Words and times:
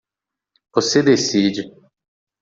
Você 0.73 1.03
decide. 1.03 1.61